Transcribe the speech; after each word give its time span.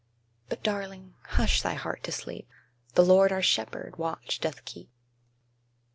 But, 0.49 0.63
darling, 0.63 1.13
hush 1.37 1.61
thy 1.61 1.75
heart 1.75 2.03
to 2.05 2.11
sleep 2.11 2.49
The 2.95 3.05
Lord 3.05 3.31
our 3.31 3.43
Shepherd 3.43 3.97
watch 3.99 4.39
doth 4.39 4.65
keep. 4.65 4.89